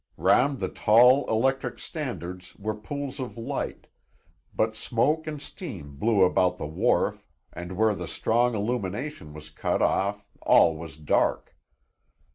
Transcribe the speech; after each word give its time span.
Round 0.17 0.59
the 0.59 0.67
tall 0.67 1.29
electric 1.29 1.77
standards 1.77 2.55
were 2.55 2.73
pools 2.73 3.19
of 3.19 3.37
light, 3.37 3.85
but 4.51 4.75
smoke 4.75 5.27
and 5.27 5.39
steam 5.39 5.95
blew 5.97 6.23
about 6.23 6.57
the 6.57 6.65
wharf 6.65 7.27
and 7.53 7.73
where 7.73 7.93
the 7.93 8.07
strong 8.07 8.55
illumination 8.55 9.31
was 9.31 9.51
cut 9.51 9.83
off 9.83 10.25
all 10.41 10.75
was 10.75 10.97
dark. 10.97 11.55